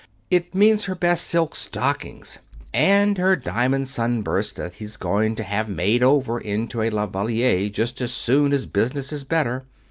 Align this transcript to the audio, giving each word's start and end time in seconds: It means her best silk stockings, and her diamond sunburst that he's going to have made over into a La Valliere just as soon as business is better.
It 0.31 0.55
means 0.55 0.85
her 0.85 0.95
best 0.95 1.27
silk 1.27 1.55
stockings, 1.55 2.39
and 2.73 3.19
her 3.19 3.35
diamond 3.35 3.87
sunburst 3.87 4.55
that 4.55 4.73
he's 4.73 4.97
going 4.97 5.35
to 5.35 5.43
have 5.43 5.69
made 5.69 6.01
over 6.01 6.39
into 6.39 6.81
a 6.81 6.89
La 6.89 7.05
Valliere 7.05 7.69
just 7.69 8.01
as 8.01 8.11
soon 8.11 8.51
as 8.51 8.65
business 8.65 9.13
is 9.13 9.23
better. 9.23 9.63